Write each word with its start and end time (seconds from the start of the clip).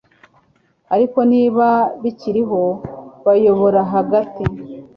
ariko 0.95 1.19
niba 1.31 1.67
bikiriho 2.01 2.61
bayobora 3.25 3.81
hagati 3.93 4.43